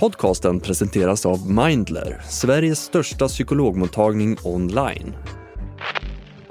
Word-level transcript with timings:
Podcasten 0.00 0.60
presenteras 0.60 1.26
av 1.26 1.50
Mindler, 1.50 2.20
Sveriges 2.28 2.78
största 2.78 3.28
psykologmottagning 3.28 4.36
online. 4.42 5.12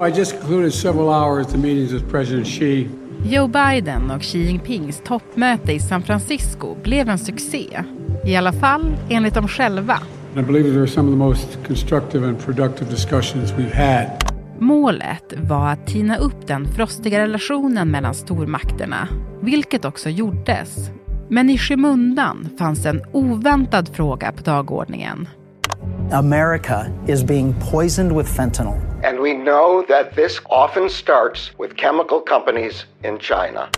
I 0.00 0.18
just 0.18 0.40
concluded 0.40 0.74
several 0.74 1.08
hours 1.08 1.46
the 1.46 1.58
meetings 1.58 1.92
with 1.92 2.10
President 2.10 2.46
Xi. 2.46 2.88
Joe 3.24 3.48
Biden 3.48 4.10
och 4.10 4.22
Xi 4.22 4.38
Jinpings 4.38 5.02
toppmöte 5.04 5.72
i 5.72 5.80
San 5.80 6.02
Francisco 6.02 6.76
blev 6.82 7.08
en 7.08 7.18
succé. 7.18 7.84
I 8.24 8.36
alla 8.36 8.52
fall 8.52 8.96
enligt 9.08 9.34
dem 9.34 9.48
själva. 9.48 9.98
I 10.36 10.42
believe 10.42 10.68
they 10.68 10.78
were 10.78 10.88
some 10.88 11.08
of 11.08 11.14
the 11.14 11.18
most 11.18 11.58
constructive 11.66 12.28
and 12.28 12.38
productive 12.44 12.90
discussions 12.90 13.52
we've 13.52 13.74
had. 13.74 14.06
Målet 14.58 15.34
var 15.36 15.68
att 15.68 15.86
tina 15.86 16.16
upp 16.16 16.46
den 16.46 16.68
frostiga 16.68 17.20
relationen 17.20 17.90
mellan 17.90 18.14
stormakterna, 18.14 19.08
vilket 19.42 19.84
också 19.84 20.08
gjordes. 20.08 20.90
Men 21.32 21.50
i 21.50 21.58
skymundan 21.58 22.48
fanns 22.58 22.86
en 22.86 23.02
oväntad 23.12 23.88
fråga 23.94 24.32
på 24.32 24.42
dagordningen. 24.42 25.28
America 26.12 26.86
is 27.08 27.24
being 27.24 27.54
poisoned 27.70 28.16
with 28.16 28.36
fentanyl. 28.36 28.80
And 29.04 29.18
we 29.22 29.34
know 29.34 29.84
that 29.88 30.14
this 30.14 30.40
often 30.44 30.90
starts 30.90 31.52
with 31.58 31.74
chemical 31.76 32.20
companies 32.28 32.86
in 33.04 33.18
China. 33.18 33.68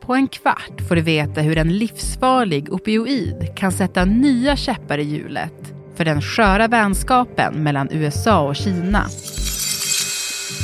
På 0.00 0.14
en 0.14 0.28
kvart 0.28 0.88
får 0.88 0.94
du 0.94 1.00
veta 1.00 1.40
hur 1.40 1.58
en 1.58 1.78
livsfarlig 1.78 2.72
opioid 2.72 3.56
kan 3.56 3.72
sätta 3.72 4.04
nya 4.04 4.56
käppar 4.56 4.98
i 4.98 5.02
hjulet 5.02 5.74
för 5.94 6.04
den 6.04 6.22
sköra 6.22 6.68
vänskapen 6.68 7.54
mellan 7.62 7.88
USA 7.90 8.40
och 8.40 8.56
Kina. 8.56 9.04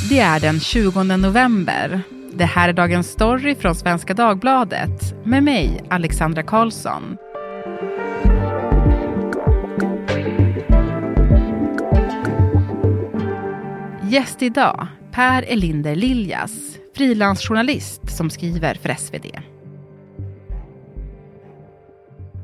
Det 0.09 0.19
är 0.19 0.39
den 0.39 0.59
20 0.59 1.03
november. 1.03 2.01
Det 2.33 2.45
här 2.45 2.69
är 2.69 2.73
Dagens 2.73 3.07
Story 3.07 3.55
från 3.55 3.75
Svenska 3.75 4.13
Dagbladet 4.13 5.14
med 5.25 5.43
mig, 5.43 5.83
Alexandra 5.89 6.43
Karlsson. 6.43 7.17
Gäst 14.09 14.41
idag, 14.41 14.87
Per 15.11 15.43
Elinder 15.43 15.95
Liljas, 15.95 16.77
frilansjournalist 16.95 18.17
som 18.17 18.29
skriver 18.29 18.75
för 18.75 18.93
SvD. 18.93 19.25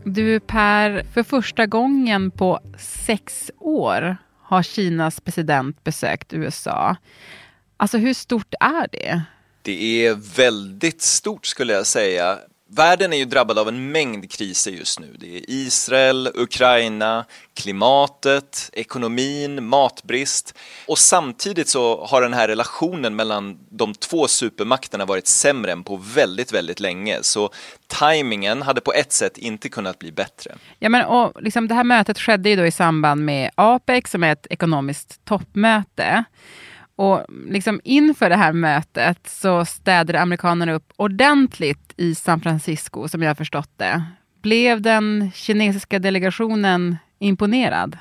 Du 0.06 0.40
Per, 0.40 1.04
för 1.14 1.24
första 1.24 1.66
gången 1.66 2.32
på 2.32 2.60
sex 2.80 3.52
år 3.60 4.18
har 4.42 4.64
Kinas 4.64 5.20
president 5.20 5.84
besökt 5.84 6.34
USA. 6.34 6.96
Alltså 7.78 7.98
hur 7.98 8.14
stort 8.14 8.54
är 8.60 8.88
det? 8.92 9.22
Det 9.62 10.06
är 10.06 10.36
väldigt 10.36 11.02
stort 11.02 11.46
skulle 11.46 11.74
jag 11.74 11.88
säga. 11.88 12.38
Världen 12.74 13.14
är 13.14 13.18
ju 13.18 13.26
drabbad 13.26 13.60
av 13.60 13.68
en 13.68 13.92
mängd 13.92 14.32
kriser 14.32 14.72
just 14.72 15.00
nu. 15.00 15.16
Det 15.20 15.38
är 15.38 15.42
Israel, 15.48 16.30
Ukraina, 16.36 17.26
klimatet, 17.54 18.70
ekonomin, 18.74 19.68
matbrist. 19.68 20.58
Och 20.88 20.98
samtidigt 20.98 21.68
så 21.68 22.06
har 22.06 22.22
den 22.22 22.34
här 22.34 22.48
relationen 22.48 23.16
mellan 23.16 23.58
de 23.70 23.94
två 23.94 24.28
supermakterna 24.28 25.06
varit 25.06 25.28
sämre 25.28 25.72
än 25.72 25.84
på 25.84 25.96
väldigt, 26.16 26.54
väldigt 26.54 26.80
länge. 26.80 27.20
Så 27.22 27.50
tajmingen 27.88 28.62
hade 28.62 28.82
på 28.82 28.94
ett 28.94 29.12
sätt 29.12 29.38
inte 29.38 29.70
kunnat 29.70 30.00
bli 30.00 30.12
bättre. 30.12 30.56
Ja, 30.80 30.90
men, 30.90 31.06
och 31.06 31.42
liksom, 31.42 31.68
det 31.68 31.76
här 31.76 31.84
mötet 31.84 32.20
skedde 32.20 32.50
ju 32.50 32.56
då 32.56 32.66
i 32.66 32.72
samband 32.72 33.26
med 33.26 33.52
APEC 33.56 34.08
som 34.08 34.24
är 34.24 34.32
ett 34.32 34.48
ekonomiskt 34.50 35.26
toppmöte. 35.26 36.24
Och 36.96 37.26
liksom 37.30 37.82
inför 37.84 38.30
det 38.30 38.36
här 38.36 38.54
mötet 38.54 39.18
så 39.28 39.66
städade 39.66 40.20
amerikanerna 40.20 40.74
upp 40.74 40.94
ordentligt 40.96 41.94
i 41.98 42.16
San 42.16 42.42
Francisco, 42.42 43.08
som 43.08 43.22
jag 43.22 43.30
har 43.30 43.36
förstått 43.36 43.72
det. 43.78 44.04
Blev 44.42 44.82
den 44.82 45.32
kinesiska 45.36 46.00
delegationen 46.00 46.98
imponerad? 47.20 47.98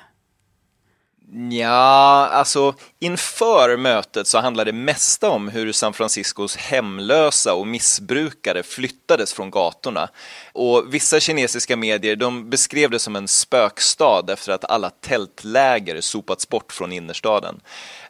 Ja, 1.51 2.29
alltså 2.33 2.75
inför 3.01 3.77
mötet 3.77 4.27
så 4.27 4.39
handlade 4.39 4.73
det 4.73 4.79
mesta 4.79 5.31
om 5.31 5.49
hur 5.49 5.73
San 5.73 5.93
Franciscos 5.93 6.57
hemlösa 6.57 7.55
och 7.55 7.67
missbrukare 7.67 8.63
flyttades 8.63 9.33
från 9.33 9.51
gatorna. 9.51 10.09
Och 10.53 10.95
vissa 10.95 11.21
kinesiska 11.21 11.77
medier 11.77 12.17
de 12.17 12.51
beskrev 12.51 12.91
det 12.91 12.99
som 12.99 13.17
en 13.17 13.29
spökstad 13.29 14.25
efter 14.33 14.53
att 14.53 14.65
alla 14.65 14.91
tältläger 14.91 16.01
sopats 16.01 16.49
bort 16.49 16.73
från 16.73 16.93
innerstaden. 16.93 17.61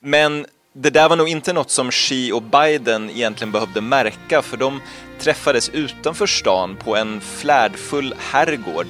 Men 0.00 0.46
det 0.72 0.90
där 0.90 1.08
var 1.08 1.16
nog 1.16 1.28
inte 1.28 1.52
något 1.52 1.70
som 1.70 1.90
Xi 1.90 2.32
och 2.32 2.42
Biden 2.42 3.10
egentligen 3.10 3.52
behövde 3.52 3.80
märka 3.80 4.42
för 4.42 4.56
de 4.56 4.80
träffades 5.18 5.68
utanför 5.68 6.26
stan 6.26 6.76
på 6.76 6.96
en 6.96 7.20
flärdfull 7.20 8.14
herrgård 8.18 8.86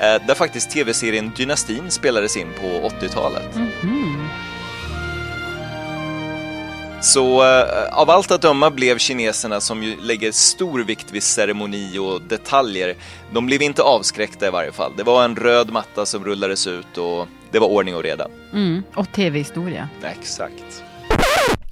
eh, 0.00 0.26
där 0.26 0.34
faktiskt 0.34 0.70
tv-serien 0.70 1.32
Dynastin 1.36 1.90
spelades 1.90 2.36
in 2.36 2.48
på 2.60 2.66
80-talet. 2.66 3.56
Mm 3.56 3.68
-hmm. 3.82 4.28
Så 7.02 7.42
eh, 7.42 7.98
av 7.98 8.10
allt 8.10 8.30
att 8.30 8.42
döma 8.42 8.70
blev 8.70 8.98
kineserna, 8.98 9.60
som 9.60 9.82
ju 9.82 10.00
lägger 10.00 10.32
stor 10.32 10.80
vikt 10.80 11.12
vid 11.12 11.22
ceremoni 11.22 11.98
och 11.98 12.22
detaljer, 12.22 12.96
de 13.32 13.46
blev 13.46 13.62
inte 13.62 13.82
avskräckta 13.82 14.46
i 14.46 14.50
varje 14.50 14.72
fall. 14.72 14.92
Det 14.96 15.02
var 15.02 15.24
en 15.24 15.36
röd 15.36 15.72
matta 15.72 16.06
som 16.06 16.24
rullades 16.24 16.66
ut 16.66 16.98
och 16.98 17.28
det 17.50 17.58
var 17.58 17.68
ordning 17.68 17.96
och 17.96 18.02
reda. 18.02 18.28
Mm, 18.52 18.82
och 18.94 19.12
tv-historia. 19.12 19.88
Exakt. 20.02 20.84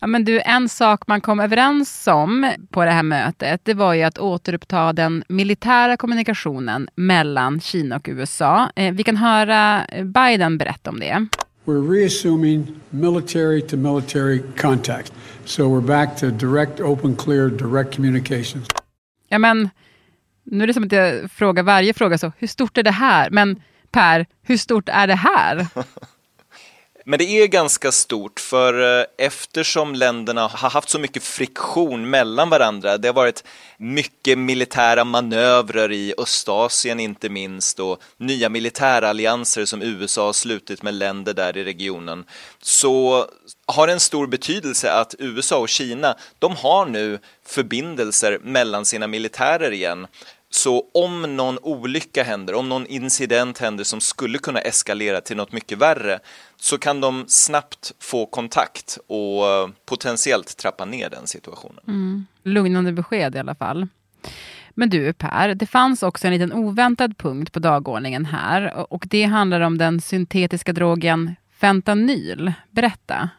Ja, 0.02 0.06
men 0.06 0.24
du, 0.24 0.40
en 0.40 0.68
sak 0.68 1.06
man 1.06 1.20
kom 1.20 1.40
överens 1.40 2.06
om 2.06 2.52
på 2.70 2.84
det 2.84 2.90
här 2.90 3.02
mötet, 3.02 3.60
det 3.64 3.74
var 3.74 3.94
ju 3.94 4.02
att 4.02 4.18
återuppta 4.18 4.92
den 4.92 5.24
militära 5.28 5.96
kommunikationen 5.96 6.88
mellan 6.94 7.60
Kina 7.60 7.96
och 7.96 8.08
USA. 8.08 8.70
Eh, 8.76 8.94
vi 8.94 9.02
kan 9.02 9.16
höra 9.16 9.86
Biden 10.04 10.58
berätta 10.58 10.90
om 10.90 11.00
det. 11.00 11.26
We're 11.64 11.90
reassuming 11.90 12.66
military 12.90 13.60
to 13.60 13.76
military 13.76 14.42
contact. 14.60 15.12
So 15.44 15.62
we're 15.62 15.86
back 15.86 16.20
to 16.20 16.26
direct, 16.26 16.80
open, 16.80 17.16
clear, 17.16 17.48
direct 17.48 17.96
communications. 17.96 18.66
Ja, 19.28 19.38
men 19.38 19.70
nu 20.44 20.62
är 20.62 20.66
det 20.66 20.74
som 20.74 20.84
att 20.84 20.92
jag 20.92 21.30
frågar 21.30 21.62
varje 21.62 21.94
fråga 21.94 22.18
så, 22.18 22.32
hur 22.38 22.46
stort 22.46 22.78
är 22.78 22.82
det 22.82 22.90
här? 22.90 23.30
Men 23.30 23.62
Per, 23.90 24.26
hur 24.42 24.56
stort 24.56 24.88
är 24.88 25.06
det 25.06 25.14
här? 25.14 25.66
Men 27.04 27.18
det 27.18 27.24
är 27.24 27.46
ganska 27.46 27.92
stort 27.92 28.40
för 28.40 29.00
eh, 29.00 29.06
eftersom 29.18 29.94
länderna 29.94 30.46
har 30.46 30.70
haft 30.70 30.88
så 30.88 30.98
mycket 30.98 31.22
friktion 31.22 32.10
mellan 32.10 32.50
varandra, 32.50 32.98
det 32.98 33.08
har 33.08 33.12
varit 33.12 33.44
mycket 33.76 34.38
militära 34.38 35.04
manövrer 35.04 35.92
i 35.92 36.14
Östasien 36.18 37.00
inte 37.00 37.28
minst 37.28 37.80
och 37.80 38.02
nya 38.16 38.48
militärallianser 38.48 39.64
som 39.64 39.82
USA 39.82 40.26
har 40.26 40.32
slutit 40.32 40.82
med 40.82 40.94
länder 40.94 41.34
där 41.34 41.56
i 41.56 41.64
regionen, 41.64 42.24
så 42.62 43.26
har 43.66 43.86
det 43.86 43.92
en 43.92 44.00
stor 44.00 44.26
betydelse 44.26 44.92
att 44.92 45.14
USA 45.18 45.58
och 45.58 45.68
Kina, 45.68 46.16
de 46.38 46.56
har 46.56 46.86
nu 46.86 47.18
förbindelser 47.46 48.38
mellan 48.42 48.84
sina 48.84 49.06
militärer 49.06 49.70
igen. 49.70 50.06
Så 50.52 50.84
om 50.94 51.36
någon 51.36 51.58
olycka 51.62 52.22
händer, 52.22 52.54
om 52.54 52.68
någon 52.68 52.86
incident 52.86 53.58
händer 53.58 53.84
som 53.84 54.00
skulle 54.00 54.38
kunna 54.38 54.60
eskalera 54.60 55.20
till 55.20 55.36
något 55.36 55.52
mycket 55.52 55.78
värre, 55.78 56.18
så 56.56 56.78
kan 56.78 57.00
de 57.00 57.24
snabbt 57.28 57.92
få 58.00 58.26
kontakt 58.26 58.98
och 59.06 59.46
eh, 59.46 59.68
potentiellt 59.86 60.56
trappa 60.56 60.84
ner 60.84 61.10
den 61.10 61.26
situationen. 61.26 61.84
Mm. 61.88 62.26
Lugnande 62.42 62.92
besked 62.92 63.34
i 63.34 63.38
alla 63.38 63.54
fall. 63.54 63.86
Men 64.70 64.90
du 64.90 65.12
Per, 65.12 65.54
det 65.54 65.66
fanns 65.66 66.02
också 66.02 66.26
en 66.26 66.32
liten 66.32 66.52
oväntad 66.52 67.18
punkt 67.18 67.52
på 67.52 67.58
dagordningen 67.58 68.24
här 68.24 68.92
och 68.92 69.04
det 69.10 69.24
handlar 69.24 69.60
om 69.60 69.78
den 69.78 70.00
syntetiska 70.00 70.72
drogen 70.72 71.36
fentanyl. 71.60 72.52
Berätta. 72.70 73.30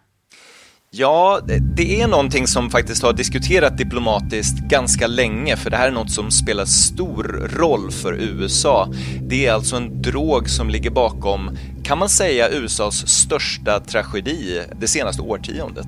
Ja, 0.94 1.40
det 1.76 2.02
är 2.02 2.08
någonting 2.08 2.48
som 2.48 2.70
faktiskt 2.70 3.04
har 3.04 3.14
diskuterat 3.14 3.78
diplomatiskt 3.78 4.60
ganska 4.60 5.08
länge, 5.08 5.58
för 5.58 5.70
det 5.70 5.78
här 5.78 5.88
är 5.88 5.92
något 5.92 6.12
som 6.12 6.32
spelar 6.32 6.66
stor 6.66 7.24
roll 7.54 7.92
för 7.92 8.14
USA. 8.14 8.88
Det 9.22 9.46
är 9.46 9.54
alltså 9.54 9.76
en 9.76 10.02
drog 10.02 10.50
som 10.50 10.70
ligger 10.70 10.90
bakom, 10.90 11.58
kan 11.84 11.98
man 11.98 12.10
säga, 12.10 12.50
USAs 12.50 13.08
största 13.08 13.80
tragedi 13.80 14.62
det 14.80 14.88
senaste 14.88 15.22
årtiondet. 15.22 15.88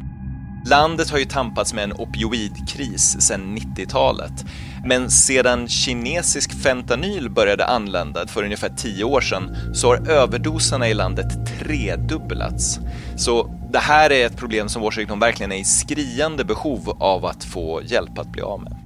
Landet 0.66 1.10
har 1.10 1.18
ju 1.20 1.26
tampats 1.26 1.74
med 1.74 1.84
en 1.84 1.94
opioidkris 1.94 3.22
sedan 3.22 3.58
90-talet. 3.58 4.46
Men 4.86 5.12
sedan 5.12 5.68
kinesisk 5.68 6.64
fentanyl 6.64 7.30
började 7.30 7.66
anlända 7.66 8.28
för 8.28 8.44
ungefär 8.44 8.70
tio 8.70 9.04
år 9.04 9.22
sedan 9.22 9.56
så 9.74 9.88
har 9.88 10.10
överdoserna 10.10 10.90
i 10.90 10.94
landet 10.94 11.60
tredubblats. 11.60 12.80
Så 13.18 13.56
det 13.72 13.80
här 13.80 14.12
är 14.12 14.26
ett 14.26 14.38
problem 14.38 14.70
som 14.70 14.82
Washington 14.82 15.20
verkligen 15.20 15.52
är 15.52 15.58
i 15.58 15.64
skriande 15.64 16.46
behov 16.46 16.98
av 17.00 17.26
att 17.26 17.44
få 17.44 17.82
hjälp 17.84 18.18
att 18.18 18.32
bli 18.32 18.42
av 18.42 18.64
med. 18.64 18.78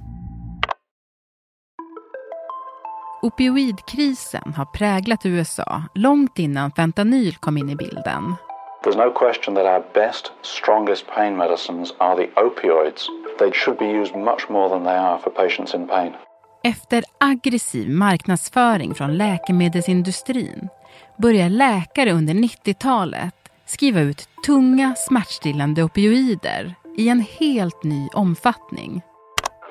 Opioidkrisen 3.22 4.54
har 4.56 4.64
präglat 4.64 5.26
USA 5.26 5.82
långt 5.94 6.38
innan 6.38 6.70
fentanyl 6.70 7.36
kom 7.36 7.58
in 7.58 7.70
i 7.70 7.76
bilden. 7.76 8.34
There's 8.82 8.96
no 8.96 9.10
question 9.10 9.54
that 9.54 9.66
our 9.66 9.84
best, 9.92 10.32
strongest 10.42 11.06
pain 11.06 11.36
medicines 11.36 11.94
are 11.98 12.16
the 12.16 12.28
opioids. 12.36 13.08
They 13.38 13.52
should 13.52 13.78
be 13.78 13.86
used 14.00 14.14
much 14.16 14.48
more 14.48 14.68
than 14.68 14.84
they 14.84 14.96
are 14.96 15.18
for 15.18 15.30
patients 15.30 15.74
in 15.74 15.88
pain. 15.88 16.14
Efter 16.62 17.04
aggressiv 17.18 17.88
marknadsföring 17.88 18.94
från 18.94 19.16
läkemedelsindustrin 19.16 20.68
börjar 21.16 21.48
läkare 21.48 22.12
under 22.12 22.34
90-talet 22.34 23.34
skriva 23.66 24.00
ut 24.00 24.28
tunga 24.46 24.94
smärtstillande 24.96 25.82
opioider 25.82 26.74
i 26.96 27.08
en 27.08 27.20
helt 27.20 27.84
ny 27.84 28.08
omfattning. 28.14 29.02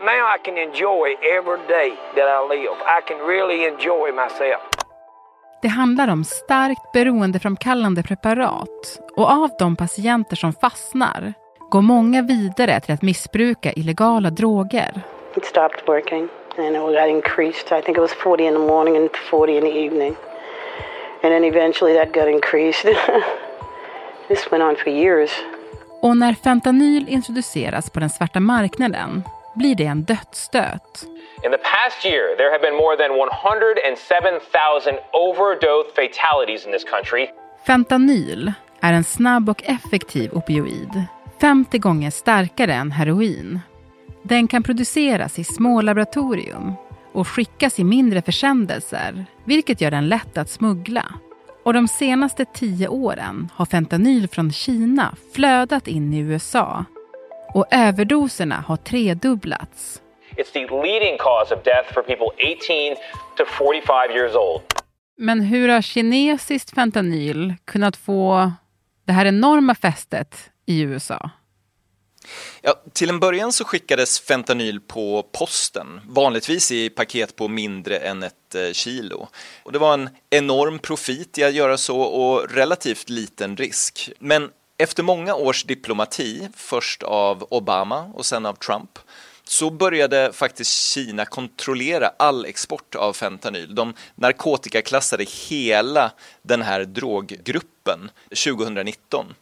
Now 0.02 0.36
I 0.36 0.38
can 0.46 0.58
enjoy 0.58 1.08
every 1.38 1.60
day 1.68 1.92
that 2.16 2.28
I 2.38 2.40
live. 2.56 2.78
I 2.98 3.02
can 3.08 3.18
really 3.28 3.66
enjoy 3.66 4.12
myself. 4.12 4.77
Det 5.62 5.68
handlar 5.68 6.08
om 6.08 6.24
starkt 6.24 6.92
beroendeframkallande 6.94 8.04
preparat 8.04 9.00
och 9.16 9.30
av 9.30 9.50
de 9.60 9.76
patienter 9.76 10.36
som 10.36 10.54
fastnar 10.54 11.34
går 11.70 11.82
många 11.82 12.22
vidare 12.22 12.80
till 12.80 12.94
att 12.94 13.02
missbruka 13.02 13.74
illegala 13.74 14.30
droger. 14.30 15.02
It 15.36 15.46
stopped 15.46 15.88
working 15.88 16.28
and 16.58 16.76
it 16.76 16.82
got 16.82 17.10
increased. 17.10 17.80
I 17.80 17.82
think 17.82 17.98
it 17.98 18.02
was 18.02 18.14
40 18.14 18.44
in 18.44 18.54
the 18.54 18.60
morning 18.60 18.98
and 18.98 19.10
40 19.30 19.58
in 19.58 19.62
the 19.62 19.86
evening. 19.86 20.16
And 21.24 21.32
then 21.34 21.44
eventually 21.44 21.94
that 21.98 22.14
got 22.14 22.28
increased. 22.28 22.86
This 24.28 24.52
went 24.52 24.64
on 24.64 24.76
for 24.76 24.88
years. 24.88 25.32
Och 26.02 26.18
när 26.18 26.34
fentanyl 26.34 27.10
introduceras 27.10 27.90
på 27.90 28.00
den 28.00 28.10
svarta 28.10 28.40
marknaden 28.40 29.24
blir 29.56 29.76
det 29.76 29.86
en 29.86 30.04
dödsstöt. 30.04 31.08
In 31.44 31.52
the 31.52 31.58
past 31.58 32.06
year, 32.06 32.36
there 32.38 32.52
have 32.52 32.62
been 32.62 32.76
more 32.76 32.96
than 32.98 33.12
107,000 33.12 35.00
overdose 35.14 35.90
fatalities 36.00 36.66
in 36.66 36.72
this 36.72 36.84
country. 36.84 37.28
Fentanyl 37.66 38.54
är 38.82 38.94
en 38.94 39.04
snabb 39.04 39.50
och 39.50 39.64
effektiv 39.64 40.34
opioid, 40.34 41.04
50 41.42 41.78
gånger 41.78 42.10
starkare 42.12 42.74
än 42.74 42.92
heroin. 42.92 43.60
Den 44.24 44.48
kan 44.48 44.64
produceras 44.64 45.40
i 45.40 45.44
små 45.44 45.82
laboratorium 45.82 46.74
och 47.14 47.28
skickas 47.28 47.80
i 47.80 47.84
mindre 47.84 48.22
försändelser, 48.22 49.26
vilket 49.44 49.82
gör 49.82 49.92
den 49.92 50.10
lätt 50.10 50.38
att 50.38 50.50
smuggla. 50.50 51.06
Och 51.64 51.74
de 51.74 51.88
senaste 51.88 52.46
tio 52.46 52.88
åren 52.88 53.50
har 53.56 53.66
fentanyl 53.66 54.28
från 54.28 54.52
Kina 54.52 55.16
flödat 55.34 55.88
in 55.88 56.14
i 56.14 56.20
USA 56.20 56.86
och 57.54 57.66
överdoserna 57.72 58.64
har 58.68 58.78
tredubblats. 58.78 60.02
It's 60.38 60.52
the 60.52 60.60
leading 60.60 61.18
cause 61.18 61.56
of 61.56 61.64
death 61.64 61.94
for 61.94 62.04
people 62.04 62.28
18 62.38 62.96
to 63.38 63.46
45 63.46 64.12
years 64.12 64.36
old. 64.36 64.62
Men 65.18 65.42
hur 65.42 65.70
har 65.70 65.82
kinesiskt 65.82 66.76
fentanyl 66.76 67.56
kunnat 67.66 67.98
få 67.98 68.52
det 69.06 69.14
här 69.14 69.26
enorma 69.26 69.76
fästet 69.76 70.50
i 70.66 70.82
USA? 70.82 71.30
Ja, 72.62 72.74
till 72.94 73.10
en 73.10 73.20
början 73.20 73.54
så 73.54 73.64
skickades 73.64 74.20
fentanyl 74.20 74.80
på 74.80 75.24
posten, 75.32 76.02
vanligtvis 76.08 76.72
i 76.72 76.90
paket 76.90 77.36
på 77.36 77.48
mindre 77.48 77.98
än 77.98 78.24
ett 78.24 78.56
eh, 78.56 78.72
kilo. 78.72 79.28
Och 79.64 79.72
det 79.72 79.80
var 79.80 79.94
en 79.94 80.10
enorm 80.30 80.80
profit 80.80 81.38
i 81.38 81.44
att 81.44 81.54
göra 81.54 81.78
så 81.78 82.00
och 82.00 82.50
relativt 82.50 83.10
liten 83.10 83.58
risk. 83.58 84.12
Men 84.20 84.50
efter 84.78 85.04
många 85.04 85.36
års 85.36 85.64
diplomati, 85.64 86.50
först 86.56 87.04
av 87.04 87.48
Obama 87.50 88.12
och 88.14 88.26
sen 88.26 88.46
av 88.46 88.54
Trump, 88.54 89.00
så 89.48 89.70
började 89.70 90.34
faktiskt 90.34 90.72
Kina 90.72 91.26
kontrollera 91.26 92.12
all 92.20 92.46
export 92.46 92.96
av 92.96 93.14
fentanyl. 93.14 93.76
De 93.76 93.94
narkotikaklassade 94.16 95.26
hela 95.50 96.12
den 96.42 96.62
här 96.62 96.86
droggruppen 96.86 98.12
2019. 98.46 99.36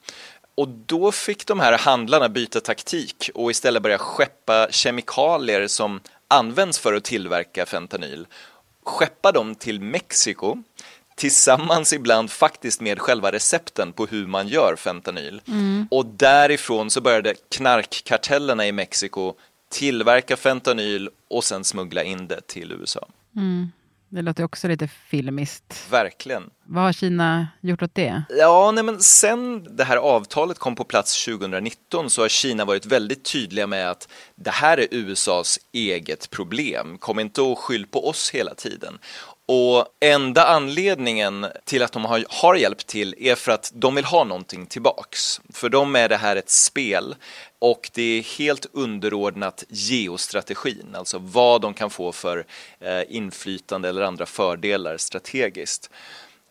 Och 0.56 0.68
då 0.68 1.12
fick 1.12 1.48
de 1.48 1.60
här 1.60 1.78
handlarna 1.78 2.30
byta 2.30 2.60
taktik 2.60 3.30
och 3.34 3.52
istället 3.52 3.84
börja 3.84 3.98
skeppa 3.98 4.68
kemikalier 4.72 5.68
som 5.68 6.02
används 6.28 6.80
för 6.80 6.94
att 6.94 7.04
tillverka 7.04 7.66
fentanyl. 7.66 8.28
Skeppa 8.84 9.32
dem 9.32 9.56
till 9.56 9.82
Mexiko 9.82 10.58
tillsammans 11.16 11.94
ibland 11.94 12.32
faktiskt 12.32 12.82
med 12.82 13.00
själva 13.00 13.32
recepten 13.32 13.94
på 13.94 14.06
hur 14.06 14.28
man 14.28 14.48
gör 14.48 14.76
fentanyl. 14.76 15.42
Mm. 15.48 15.88
Och 15.92 16.06
därifrån 16.06 16.90
så 16.90 17.02
började 17.02 17.36
knarkkartellerna 17.50 18.68
i 18.68 18.72
Mexiko 18.72 19.34
tillverka 19.76 20.38
fentanyl 20.38 21.10
och 21.28 21.44
sen 21.44 21.64
smuggla 21.64 22.04
in 22.04 22.28
det 22.28 22.48
till 22.48 22.72
USA. 22.72 23.08
Mm. 23.36 23.72
Det 24.10 24.22
låter 24.22 24.44
också 24.44 24.68
lite 24.68 24.88
filmiskt. 24.88 25.88
Verkligen. 25.92 26.50
Vad 26.66 26.84
har 26.84 26.94
Kina 26.94 27.48
gjort 27.62 27.82
åt 27.82 27.96
det? 27.96 28.24
Ja, 28.30 28.72
nej 28.72 28.84
men 28.84 29.00
sen 29.00 29.68
det 29.76 29.84
här 29.84 29.98
avtalet 29.98 30.60
kom 30.60 30.76
på 30.76 30.84
plats 30.84 31.26
2019 31.26 32.10
så 32.10 32.22
har 32.22 32.30
Kina 32.30 32.66
varit 32.66 32.86
väldigt 32.86 33.26
tydliga 33.26 33.68
med 33.68 33.90
att 33.92 34.10
det 34.36 34.50
här 34.52 34.78
är 34.78 34.88
USAs 34.92 35.60
eget 35.72 36.30
problem. 36.30 36.98
Kom 36.98 37.20
inte 37.20 37.42
och 37.42 37.60
skyll 37.60 37.88
på 37.88 38.10
oss 38.10 38.32
hela 38.32 38.54
tiden. 38.54 38.98
Och 39.48 39.86
enda 40.00 40.46
anledningen 40.46 41.46
till 41.64 41.84
att 41.84 41.92
de 41.92 42.06
har, 42.06 42.26
har 42.30 42.56
hjälpt 42.56 42.88
till 42.88 43.16
är 43.20 43.36
för 43.36 43.52
att 43.52 43.72
de 43.76 43.96
vill 43.96 44.06
ha 44.06 44.24
någonting 44.24 44.66
tillbaks. 44.66 45.42
För 45.54 45.70
dem 45.70 45.96
är 45.96 46.10
det 46.10 46.18
här 46.18 46.36
ett 46.36 46.50
spel 46.50 47.16
och 47.60 47.90
det 47.94 48.02
är 48.02 48.38
helt 48.38 48.66
underordnat 48.72 49.64
geostrategin, 49.70 50.96
alltså 50.96 51.18
vad 51.22 51.62
de 51.62 51.74
kan 51.74 51.90
få 51.90 52.12
för 52.12 52.46
eh, 52.80 53.02
inflytande 53.10 53.90
eller 53.90 54.02
andra 54.02 54.26
fördelar 54.26 54.98
strategiskt. 54.98 55.90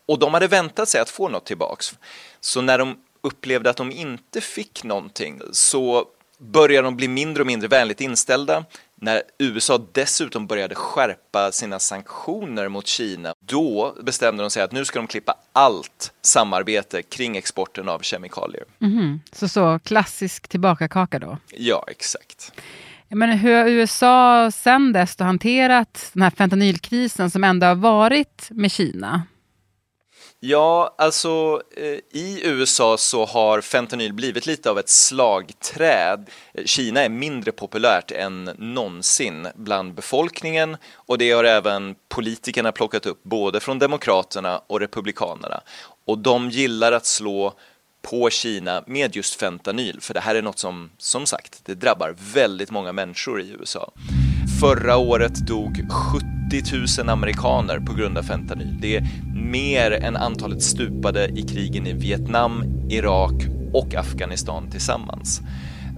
Och 0.05 0.19
de 0.19 0.33
hade 0.33 0.47
väntat 0.47 0.89
sig 0.89 1.01
att 1.01 1.09
få 1.09 1.29
något 1.29 1.45
tillbaks. 1.45 1.93
Så 2.39 2.61
när 2.61 2.77
de 2.77 2.97
upplevde 3.21 3.69
att 3.69 3.77
de 3.77 3.91
inte 3.91 4.41
fick 4.41 4.83
någonting 4.83 5.41
så 5.51 6.07
började 6.37 6.87
de 6.87 6.95
bli 6.95 7.07
mindre 7.07 7.43
och 7.43 7.47
mindre 7.47 7.67
vänligt 7.67 8.01
inställda. 8.01 8.65
När 8.95 9.21
USA 9.37 9.85
dessutom 9.91 10.47
började 10.47 10.75
skärpa 10.75 11.51
sina 11.51 11.79
sanktioner 11.79 12.67
mot 12.67 12.87
Kina, 12.87 13.33
då 13.39 13.95
bestämde 14.03 14.43
de 14.43 14.49
sig 14.49 14.63
att 14.63 14.71
nu 14.71 14.85
ska 14.85 14.99
de 14.99 15.07
klippa 15.07 15.35
allt 15.53 16.13
samarbete 16.21 17.01
kring 17.01 17.37
exporten 17.37 17.89
av 17.89 17.99
kemikalier. 17.99 18.63
Mm, 18.81 19.19
så 19.31 19.47
så 19.47 19.79
klassisk 19.79 20.47
tillbakakaka 20.47 21.19
då? 21.19 21.37
Ja, 21.51 21.85
exakt. 21.87 22.51
Men 23.07 23.29
hur 23.29 23.57
har 23.57 23.67
USA 23.67 24.51
sen 24.51 24.93
dess 24.93 25.19
hanterat 25.19 26.09
den 26.13 26.21
här 26.21 26.29
fentanylkrisen 26.29 27.31
som 27.31 27.43
ändå 27.43 27.67
har 27.67 27.75
varit 27.75 28.47
med 28.49 28.71
Kina? 28.71 29.21
Ja, 30.47 30.95
alltså 30.97 31.61
eh, 31.77 32.19
i 32.19 32.41
USA 32.43 32.97
så 32.97 33.25
har 33.25 33.61
fentanyl 33.61 34.13
blivit 34.13 34.45
lite 34.45 34.69
av 34.69 34.79
ett 34.79 34.89
slagträd. 34.89 36.29
Kina 36.65 37.01
är 37.01 37.09
mindre 37.09 37.51
populärt 37.51 38.11
än 38.11 38.43
någonsin 38.57 39.47
bland 39.55 39.93
befolkningen 39.93 40.77
och 40.95 41.17
det 41.17 41.31
har 41.31 41.43
även 41.43 41.95
politikerna 42.09 42.71
plockat 42.71 43.05
upp 43.05 43.23
både 43.23 43.59
från 43.59 43.79
Demokraterna 43.79 44.61
och 44.67 44.79
Republikanerna. 44.79 45.61
Och 46.05 46.17
de 46.17 46.49
gillar 46.49 46.91
att 46.91 47.05
slå 47.05 47.53
på 48.01 48.29
Kina 48.29 48.83
med 48.87 49.15
just 49.15 49.35
fentanyl, 49.35 50.01
för 50.01 50.13
det 50.13 50.19
här 50.19 50.35
är 50.35 50.41
något 50.41 50.59
som, 50.59 50.91
som 50.97 51.25
sagt, 51.25 51.61
det 51.65 51.75
drabbar 51.75 52.15
väldigt 52.33 52.71
många 52.71 52.91
människor 52.91 53.41
i 53.41 53.55
USA. 53.59 53.91
Förra 54.61 54.97
året 54.97 55.47
dog 55.47 55.87
70 56.13 56.34
000 56.97 57.09
amerikaner 57.09 57.79
på 57.79 57.93
grund 57.93 58.17
av 58.17 58.23
fentanyl. 58.23 58.77
Det 58.81 58.95
är 58.95 59.07
mer 59.35 59.91
än 59.91 60.15
antalet 60.15 60.63
stupade 60.63 61.29
i 61.35 61.41
krigen 61.41 61.87
i 61.87 61.93
Vietnam, 61.93 62.63
Irak 62.89 63.33
och 63.73 63.95
Afghanistan 63.95 64.69
tillsammans. 64.71 65.41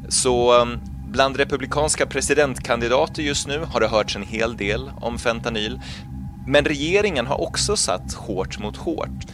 Så 0.10 0.62
ehm, 0.62 0.80
bland 1.12 1.38
republikanska 1.38 2.06
presidentkandidater 2.06 3.24
just 3.24 3.48
nu 3.48 3.60
har 3.60 3.80
det 3.80 3.88
hörts 3.88 4.16
en 4.16 4.24
hel 4.24 4.58
del 4.58 4.92
om 5.02 5.18
fentanyl. 5.18 5.80
Men 6.48 6.66
regeringen 6.66 7.28
har 7.28 7.42
också 7.42 7.76
satt 7.76 8.14
hårt 8.14 8.60
mot 8.60 8.78
hårt. 8.78 9.26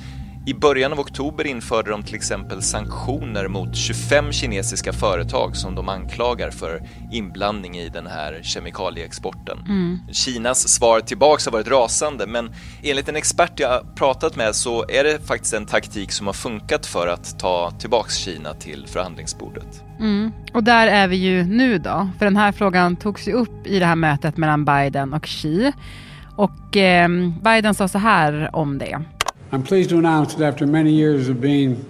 I 0.46 0.54
början 0.54 0.92
av 0.92 1.00
oktober 1.00 1.48
införde 1.48 1.92
de 1.92 2.04
till 2.04 2.16
exempel 2.16 2.62
sanktioner 2.62 3.48
mot 3.48 3.76
25 3.76 4.32
kinesiska 4.32 4.94
företag 4.94 5.56
som 5.56 5.76
de 5.76 5.90
anklagar 5.90 6.52
för 6.52 6.82
inblandning 7.12 7.78
i 7.78 7.90
den 7.90 8.08
här 8.08 8.40
kemikalieexporten. 8.44 9.58
Mm. 9.60 10.00
Kinas 10.12 10.70
svar 10.70 11.00
tillbaks 11.00 11.46
har 11.46 11.52
varit 11.52 11.68
rasande 11.68 12.28
men 12.28 12.52
enligt 12.84 13.10
en 13.10 13.16
expert 13.16 13.60
jag 13.60 13.96
pratat 13.96 14.36
med 14.36 14.56
så 14.56 14.86
är 14.90 15.04
det 15.04 15.28
faktiskt 15.28 15.54
en 15.54 15.66
taktik 15.66 16.12
som 16.12 16.28
har 16.28 16.34
funkat 16.34 16.86
för 16.86 17.08
att 17.08 17.40
ta 17.40 17.72
tillbaks 17.80 18.16
Kina 18.16 18.54
till 18.54 18.88
förhandlingsbordet. 18.88 19.84
Mm. 20.00 20.32
Och 20.54 20.64
där 20.64 20.88
är 20.88 21.08
vi 21.08 21.16
ju 21.16 21.44
nu 21.44 21.78
då, 21.78 22.10
för 22.20 22.26
den 22.26 22.38
här 22.38 22.52
frågan 22.52 22.96
togs 22.96 23.28
ju 23.28 23.34
upp 23.34 23.68
i 23.68 23.80
det 23.80 23.86
här 23.86 23.96
mötet 23.96 24.38
mellan 24.38 24.66
Biden 24.66 25.14
och 25.14 25.26
Xi. 25.26 25.72
Och 26.36 26.78
eh, 26.78 27.10
Biden 27.44 27.74
sa 27.74 27.88
så 27.88 27.98
här 27.98 28.50
om 28.54 28.78
det. 28.78 29.04
I'm 29.54 29.64
pleased 29.64 29.90
to 29.90 29.98
announce 29.98 30.34
that 30.34 30.54
after 30.54 30.66
many 30.66 30.90
years 30.90 31.30
of 31.30 31.36
being 31.36 31.86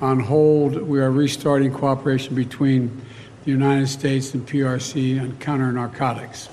on 0.00 0.20
hold, 0.20 0.82
we 0.82 1.00
are 1.00 1.10
restarting 1.10 1.72
cooperation 1.72 2.34
between 2.34 2.90
the 3.44 3.50
United 3.50 3.88
States 3.88 4.34
and 4.34 4.46
PRC 4.46 5.20
on 5.20 5.36
counter 5.40 5.72
narcotics. 5.72 6.50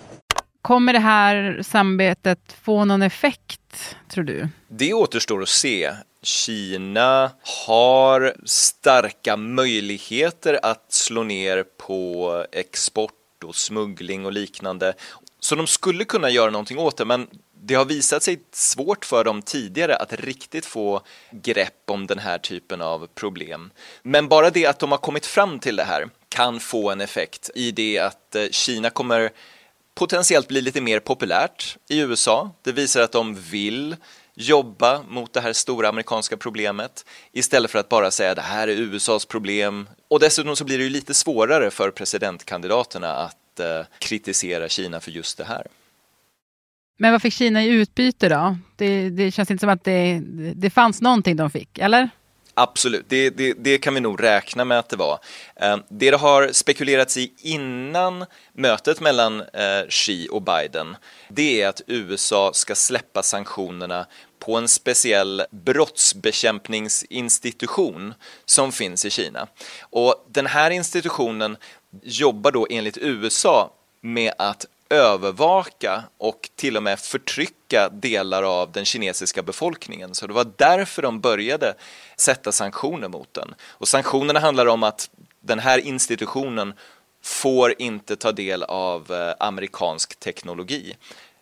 Kommer 0.61 0.93
det 0.93 0.99
här 0.99 1.61
samarbetet 1.63 2.39
få 2.61 2.85
någon 2.85 3.01
effekt, 3.01 3.95
tror 4.09 4.23
du? 4.23 4.49
Det 4.67 4.93
återstår 4.93 5.41
att 5.41 5.49
se. 5.49 5.91
Kina 6.21 7.31
har 7.67 8.33
starka 8.45 9.37
möjligheter 9.37 10.59
att 10.63 10.93
slå 10.93 11.23
ner 11.23 11.63
på 11.87 12.45
export 12.51 13.43
och 13.45 13.55
smuggling 13.55 14.25
och 14.25 14.33
liknande 14.33 14.93
Så 15.43 15.55
de 15.55 15.67
skulle 15.67 16.05
kunna 16.05 16.29
göra 16.29 16.51
någonting 16.51 16.77
åt 16.77 16.97
det, 16.97 17.05
men 17.05 17.27
det 17.65 17.75
har 17.75 17.85
visat 17.85 18.23
sig 18.23 18.41
svårt 18.51 19.05
för 19.05 19.23
dem 19.23 19.41
tidigare 19.41 19.95
att 19.95 20.13
riktigt 20.13 20.65
få 20.65 21.01
grepp 21.31 21.83
om 21.87 22.07
den 22.07 22.19
här 22.19 22.37
typen 22.37 22.81
av 22.81 23.07
problem. 23.15 23.71
Men 24.01 24.27
bara 24.27 24.49
det 24.49 24.65
att 24.65 24.79
de 24.79 24.91
har 24.91 24.97
kommit 24.97 25.25
fram 25.25 25.59
till 25.59 25.75
det 25.75 25.83
här 25.83 26.09
kan 26.29 26.59
få 26.59 26.89
en 26.89 27.01
effekt 27.01 27.49
i 27.55 27.71
det 27.71 27.99
att 27.99 28.35
eh, 28.35 28.45
Kina 28.51 28.89
kommer 28.89 29.31
potentiellt 29.95 30.47
bli 30.47 30.61
lite 30.61 30.81
mer 30.81 30.99
populärt 30.99 31.77
i 31.89 31.99
USA. 31.99 32.51
Det 32.61 32.71
visar 32.71 33.01
att 33.01 33.11
de 33.11 33.35
vill 33.35 33.95
jobba 34.35 35.03
mot 35.09 35.33
det 35.33 35.41
här 35.41 35.53
stora 35.53 35.89
amerikanska 35.89 36.37
problemet 36.37 37.05
istället 37.31 37.71
för 37.71 37.79
att 37.79 37.89
bara 37.89 38.11
säga 38.11 38.35
det 38.35 38.41
här 38.41 38.67
är 38.67 38.75
USAs 38.75 39.25
problem. 39.25 39.89
Och 40.07 40.19
dessutom 40.19 40.55
så 40.55 40.63
blir 40.63 40.77
det 40.77 40.83
ju 40.83 40.89
lite 40.89 41.13
svårare 41.13 41.71
för 41.71 41.91
presidentkandidaterna 41.91 43.15
att 43.15 43.59
eh, 43.59 43.81
kritisera 43.99 44.69
Kina 44.69 44.99
för 44.99 45.11
just 45.11 45.37
det 45.37 45.43
här. 45.43 45.67
Men 46.97 47.11
vad 47.11 47.21
fick 47.21 47.33
Kina 47.33 47.63
i 47.63 47.67
utbyte 47.67 48.29
då? 48.29 48.57
Det, 48.75 49.09
det 49.09 49.31
känns 49.31 49.51
inte 49.51 49.61
som 49.61 49.69
att 49.69 49.83
det, 49.83 50.21
det 50.55 50.69
fanns 50.69 51.01
någonting 51.01 51.35
de 51.35 51.49
fick, 51.49 51.77
eller? 51.77 52.09
Absolut, 52.55 53.05
det, 53.07 53.29
det, 53.29 53.53
det, 53.53 53.77
kan 53.77 53.93
vi 53.93 53.99
nog 53.99 54.23
räkna 54.23 54.65
med 54.65 54.79
att 54.79 54.89
det 54.89 54.95
var. 54.95 55.19
Eh, 55.55 55.77
det 55.89 56.11
det 56.11 56.17
har 56.17 56.49
spekulerats 56.51 57.17
i 57.17 57.33
innan 57.37 58.25
mötet 58.53 59.01
mellan 59.01 59.41
eh, 59.41 59.87
Xi 59.89 60.27
och 60.31 60.41
Biden, 60.41 60.95
det 61.29 61.61
är 61.61 61.67
att 61.67 61.81
USA 61.87 62.51
ska 62.53 62.75
släppa 62.75 63.23
sanktionerna 63.23 64.05
på 64.39 64.57
en 64.57 64.67
speciell 64.67 65.43
brottsbekämpningsinstitution 65.51 68.13
som 68.45 68.71
finns 68.71 69.05
i 69.05 69.09
Kina. 69.09 69.47
Och 69.81 70.25
den 70.31 70.45
här 70.45 70.71
institutionen 70.71 71.57
jobbar 72.03 72.51
då 72.51 72.67
enligt 72.69 72.97
USA 72.97 73.73
med 74.01 74.33
att 74.37 74.65
övervaka 74.89 76.03
och 76.17 76.49
till 76.55 76.77
och 76.77 76.83
med 76.83 76.99
förtrycka 76.99 77.89
delar 77.89 78.43
av 78.43 78.71
den 78.71 78.85
kinesiska 78.85 79.43
befolkningen. 79.43 80.13
Så 80.13 80.27
det 80.27 80.33
var 80.33 80.51
därför 80.57 81.01
de 81.01 81.19
började 81.19 81.75
sätta 82.17 82.51
sanktioner 82.51 83.07
mot 83.07 83.33
den. 83.33 83.55
Och 83.67 83.87
sanktionerna 83.87 84.39
handlar 84.39 84.65
om 84.65 84.83
att 84.83 85.09
den 85.41 85.59
här 85.59 85.79
institutionen 85.79 86.73
får 87.23 87.81
inte 87.81 88.15
ta 88.15 88.31
del 88.31 88.63
av 88.63 89.11
eh, 89.11 89.33
amerikansk 89.39 90.19
teknologi. 90.19 90.95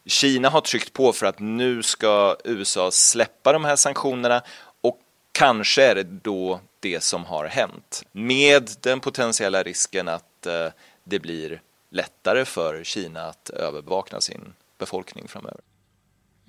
Kina 0.05 0.50
har 0.50 0.62
tryckt 0.62 0.93
på 0.93 1.13
för 1.13 1.25
att 1.25 1.39
nu 1.39 1.83
ska 1.83 2.36
USA 2.43 2.91
släppa 2.91 3.53
de 3.53 3.65
här 3.65 3.75
sanktionerna 3.75 4.41
och 4.81 5.00
kanske 5.31 5.83
är 5.83 5.95
det 5.95 6.03
då 6.03 6.60
det 6.79 7.03
som 7.03 7.25
har 7.25 7.45
hänt. 7.45 8.03
Med 8.12 8.69
den 8.81 9.00
potentiella 9.00 9.63
risken 9.63 10.07
att 10.07 10.45
eh, 10.45 10.67
det 11.03 11.19
blir 11.19 11.62
lättare 11.91 12.45
för 12.45 12.83
Kina 12.83 13.21
att 13.21 13.50
övervaka 13.50 14.21
sin 14.21 14.53
befolkning 14.77 15.27
framöver. 15.27 15.62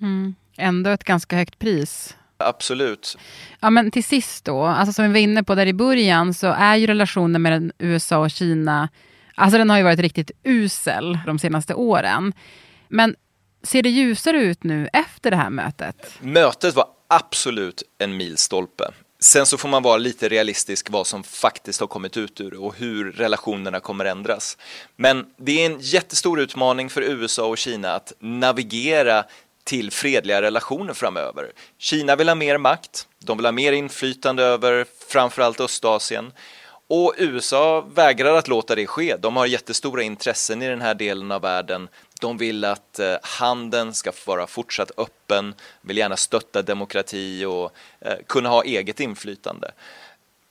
Mm. 0.01 0.35
Ändå 0.57 0.89
ett 0.89 1.03
ganska 1.03 1.35
högt 1.35 1.59
pris. 1.59 2.15
Absolut. 2.37 3.17
Ja, 3.59 3.69
men 3.69 3.91
till 3.91 4.03
sist 4.03 4.45
då, 4.45 4.63
alltså 4.63 4.93
som 4.93 5.05
vi 5.05 5.11
var 5.11 5.19
inne 5.19 5.43
på 5.43 5.55
där 5.55 5.65
i 5.65 5.73
början, 5.73 6.33
så 6.33 6.47
är 6.47 6.75
ju 6.75 6.87
relationen 6.87 7.41
mellan 7.41 7.71
USA 7.77 8.17
och 8.17 8.31
Kina, 8.31 8.89
alltså 9.35 9.57
den 9.57 9.69
har 9.69 9.77
ju 9.77 9.83
varit 9.83 9.99
riktigt 9.99 10.31
usel 10.43 11.19
de 11.25 11.39
senaste 11.39 11.73
åren. 11.73 12.33
Men 12.87 13.15
ser 13.63 13.83
det 13.83 13.89
ljusare 13.89 14.37
ut 14.37 14.63
nu 14.63 14.89
efter 14.93 15.31
det 15.31 15.37
här 15.37 15.49
mötet? 15.49 16.17
Mötet 16.21 16.75
var 16.75 16.87
absolut 17.07 17.83
en 17.97 18.17
milstolpe. 18.17 18.83
Sen 19.23 19.45
så 19.45 19.57
får 19.57 19.69
man 19.69 19.83
vara 19.83 19.97
lite 19.97 20.29
realistisk 20.29 20.89
vad 20.89 21.07
som 21.07 21.23
faktiskt 21.23 21.79
har 21.79 21.87
kommit 21.87 22.17
ut 22.17 22.41
ur 22.41 22.51
det 22.51 22.57
och 22.57 22.75
hur 22.75 23.11
relationerna 23.11 23.79
kommer 23.79 24.05
ändras. 24.05 24.57
Men 24.95 25.25
det 25.37 25.61
är 25.61 25.65
en 25.65 25.79
jättestor 25.79 26.39
utmaning 26.39 26.89
för 26.89 27.01
USA 27.01 27.45
och 27.45 27.57
Kina 27.57 27.91
att 27.91 28.13
navigera 28.19 29.25
till 29.63 29.91
fredliga 29.91 30.41
relationer 30.41 30.93
framöver. 30.93 31.51
Kina 31.77 32.15
vill 32.15 32.27
ha 32.27 32.35
mer 32.35 32.57
makt, 32.57 33.07
de 33.19 33.37
vill 33.37 33.45
ha 33.45 33.51
mer 33.51 33.73
inflytande 33.73 34.43
över 34.43 34.85
framförallt 35.07 35.59
Östasien 35.59 36.31
och 36.89 37.13
USA 37.17 37.81
vägrar 37.81 38.35
att 38.35 38.47
låta 38.47 38.75
det 38.75 38.87
ske. 38.87 39.15
De 39.17 39.35
har 39.35 39.45
jättestora 39.45 40.03
intressen 40.03 40.61
i 40.61 40.67
den 40.67 40.81
här 40.81 40.95
delen 40.95 41.31
av 41.31 41.41
världen. 41.41 41.87
De 42.21 42.37
vill 42.37 42.65
att 42.65 42.99
eh, 42.99 43.15
handeln 43.21 43.93
ska 43.93 44.11
vara 44.25 44.47
fortsatt 44.47 44.91
öppen, 44.97 45.55
vill 45.81 45.97
gärna 45.97 46.17
stötta 46.17 46.61
demokrati 46.61 47.45
och 47.45 47.71
eh, 47.99 48.17
kunna 48.27 48.49
ha 48.49 48.63
eget 48.63 48.99
inflytande. 48.99 49.71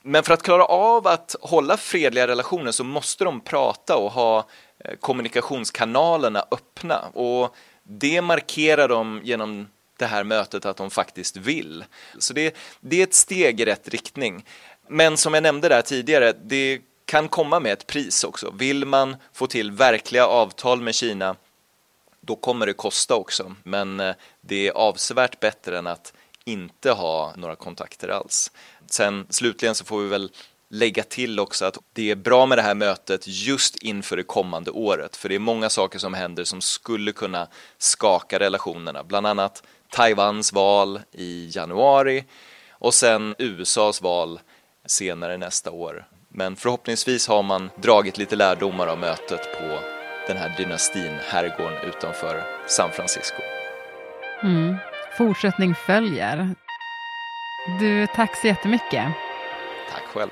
Men 0.01 0.23
för 0.23 0.33
att 0.33 0.43
klara 0.43 0.65
av 0.65 1.07
att 1.07 1.35
hålla 1.41 1.77
fredliga 1.77 2.27
relationer 2.27 2.71
så 2.71 2.83
måste 2.83 3.23
de 3.23 3.41
prata 3.41 3.97
och 3.97 4.11
ha 4.11 4.47
eh, 4.79 4.95
kommunikationskanalerna 4.99 6.45
öppna 6.51 6.99
och 7.13 7.55
det 7.83 8.21
markerar 8.21 8.87
de 8.87 9.21
genom 9.23 9.67
det 9.97 10.05
här 10.05 10.23
mötet 10.23 10.65
att 10.65 10.77
de 10.77 10.89
faktiskt 10.89 11.37
vill. 11.37 11.85
Så 12.17 12.33
det, 12.33 12.55
det 12.79 12.99
är 12.99 13.03
ett 13.03 13.13
steg 13.13 13.61
i 13.61 13.65
rätt 13.65 13.89
riktning. 13.89 14.45
Men 14.87 15.17
som 15.17 15.33
jag 15.33 15.43
nämnde 15.43 15.69
där 15.69 15.81
tidigare, 15.81 16.33
det 16.43 16.81
kan 17.05 17.27
komma 17.27 17.59
med 17.59 17.73
ett 17.73 17.87
pris 17.87 18.23
också. 18.23 18.53
Vill 18.57 18.85
man 18.85 19.15
få 19.33 19.47
till 19.47 19.71
verkliga 19.71 20.27
avtal 20.27 20.81
med 20.81 20.95
Kina, 20.95 21.35
då 22.25 22.35
kommer 22.35 22.65
det 22.65 22.73
kosta 22.73 23.15
också. 23.15 23.55
Men 23.63 23.99
eh, 23.99 24.15
det 24.41 24.67
är 24.67 24.71
avsevärt 24.71 25.39
bättre 25.39 25.77
än 25.77 25.87
att 25.87 26.13
inte 26.45 26.91
ha 26.91 27.33
några 27.35 27.55
kontakter 27.55 28.07
alls. 28.07 28.51
Sen 28.87 29.27
slutligen 29.29 29.75
så 29.75 29.85
får 29.85 30.01
vi 30.01 30.07
väl 30.07 30.31
lägga 30.69 31.03
till 31.03 31.39
också 31.39 31.65
att 31.65 31.77
det 31.93 32.11
är 32.11 32.15
bra 32.15 32.45
med 32.45 32.57
det 32.57 32.61
här 32.61 32.75
mötet 32.75 33.21
just 33.25 33.75
inför 33.75 34.17
det 34.17 34.23
kommande 34.23 34.71
året, 34.71 35.15
för 35.15 35.29
det 35.29 35.35
är 35.35 35.39
många 35.39 35.69
saker 35.69 35.99
som 35.99 36.13
händer 36.13 36.43
som 36.43 36.61
skulle 36.61 37.11
kunna 37.11 37.47
skaka 37.77 38.39
relationerna, 38.39 39.03
bland 39.03 39.27
annat 39.27 39.63
Taiwans 39.91 40.53
val 40.53 40.99
i 41.11 41.49
januari 41.55 42.25
och 42.71 42.93
sen 42.93 43.35
USAs 43.37 44.01
val 44.01 44.39
senare 44.85 45.37
nästa 45.37 45.71
år. 45.71 46.07
Men 46.29 46.55
förhoppningsvis 46.55 47.27
har 47.27 47.43
man 47.43 47.69
dragit 47.81 48.17
lite 48.17 48.35
lärdomar 48.35 48.87
av 48.87 48.97
mötet 48.97 49.41
på 49.57 49.92
den 50.27 50.37
här 50.37 50.53
dynastin, 50.57 51.11
herrgården 51.29 51.77
utanför 51.87 52.43
San 52.67 52.89
Francisco. 52.91 53.41
Mm. 54.43 54.75
Fortsättning 55.17 55.75
följer. 55.75 56.49
Du, 57.79 58.07
tack 58.07 58.35
så 58.35 58.47
jättemycket. 58.47 59.05
Tack 59.91 60.03
själv. 60.13 60.29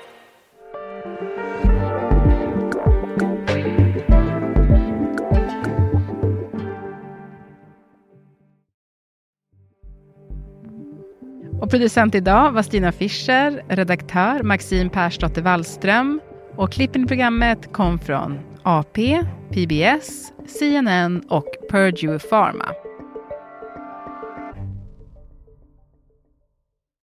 Och 11.60 11.70
producent 11.70 12.14
idag 12.14 12.52
var 12.52 12.62
Stina 12.62 12.92
Fischer, 12.92 13.64
redaktör 13.68 14.42
Maxine 14.42 14.90
Persdotter 14.90 15.42
Wallström 15.42 16.20
och 16.56 16.72
klippen 16.72 17.04
i 17.04 17.06
programmet 17.06 17.72
kom 17.72 17.98
från 17.98 18.51
AP, 18.64 19.24
PBS, 19.50 20.32
CNN 20.46 21.22
och 21.28 21.46
Purdue 21.70 22.18
Pharma. 22.18 22.68